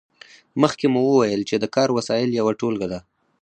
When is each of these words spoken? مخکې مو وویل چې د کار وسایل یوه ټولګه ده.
مخکې 0.61 0.85
مو 0.93 1.01
وویل 1.07 1.41
چې 1.49 1.55
د 1.59 1.65
کار 1.75 1.89
وسایل 1.97 2.29
یوه 2.39 2.53
ټولګه 2.59 2.87
ده. 2.91 2.99